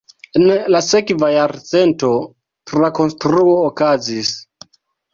[0.37, 0.45] En
[0.75, 2.11] la sekva jarcento
[2.75, 4.37] trakonstruo okazis.